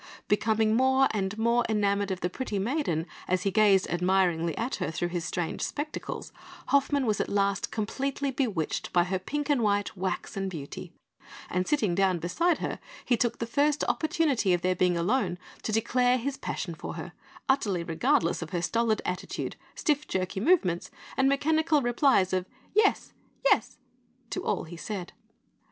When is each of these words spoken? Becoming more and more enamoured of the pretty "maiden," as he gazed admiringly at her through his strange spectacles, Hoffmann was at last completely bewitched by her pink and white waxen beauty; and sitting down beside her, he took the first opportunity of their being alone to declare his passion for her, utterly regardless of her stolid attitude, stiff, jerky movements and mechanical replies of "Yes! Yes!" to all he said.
Becoming 0.27 0.75
more 0.75 1.07
and 1.11 1.37
more 1.37 1.63
enamoured 1.69 2.09
of 2.09 2.21
the 2.21 2.29
pretty 2.31 2.57
"maiden," 2.57 3.05
as 3.27 3.43
he 3.43 3.51
gazed 3.51 3.87
admiringly 3.87 4.57
at 4.57 4.77
her 4.77 4.89
through 4.89 5.09
his 5.09 5.25
strange 5.25 5.61
spectacles, 5.61 6.31
Hoffmann 6.69 7.05
was 7.05 7.21
at 7.21 7.29
last 7.29 7.69
completely 7.69 8.31
bewitched 8.31 8.91
by 8.93 9.03
her 9.03 9.19
pink 9.19 9.47
and 9.47 9.61
white 9.61 9.95
waxen 9.95 10.49
beauty; 10.49 10.91
and 11.51 11.67
sitting 11.67 11.93
down 11.93 12.17
beside 12.17 12.57
her, 12.57 12.79
he 13.05 13.15
took 13.15 13.37
the 13.37 13.45
first 13.45 13.83
opportunity 13.83 14.53
of 14.55 14.63
their 14.63 14.75
being 14.75 14.97
alone 14.97 15.37
to 15.61 15.71
declare 15.71 16.17
his 16.17 16.35
passion 16.35 16.73
for 16.73 16.95
her, 16.95 17.13
utterly 17.47 17.83
regardless 17.83 18.41
of 18.41 18.49
her 18.49 18.61
stolid 18.63 19.03
attitude, 19.05 19.55
stiff, 19.75 20.07
jerky 20.07 20.39
movements 20.39 20.89
and 21.15 21.29
mechanical 21.29 21.79
replies 21.83 22.33
of 22.33 22.47
"Yes! 22.73 23.13
Yes!" 23.45 23.77
to 24.31 24.43
all 24.43 24.63
he 24.63 24.77
said. 24.77 25.13